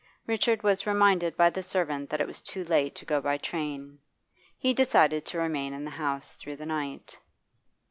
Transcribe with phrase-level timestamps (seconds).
[0.25, 3.99] Richard was reminded by the servant that it was too late to go by train.
[4.57, 7.19] He decided to remain in the house through the night.